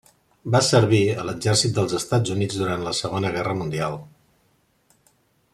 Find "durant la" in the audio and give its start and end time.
2.63-2.97